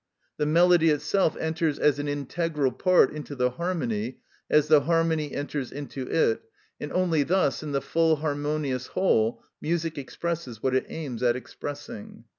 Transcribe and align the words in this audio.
The 0.37 0.47
melody 0.47 0.89
itself 0.89 1.37
enters 1.37 1.77
as 1.77 1.99
an 1.99 2.07
integral 2.07 2.71
part 2.71 3.13
into 3.13 3.35
the 3.35 3.51
harmony, 3.51 4.17
as 4.49 4.67
the 4.67 4.79
harmony 4.81 5.31
enters 5.31 5.71
into 5.71 6.07
it, 6.09 6.41
and 6.79 6.91
only 6.91 7.21
thus, 7.21 7.61
in 7.61 7.71
the 7.71 7.81
full 7.83 8.15
harmonious 8.15 8.87
whole, 8.87 9.43
music 9.61 9.99
expresses 9.99 10.63
what 10.63 10.73
it 10.73 10.87
aims 10.89 11.21
at 11.21 11.35
expressing. 11.35 12.23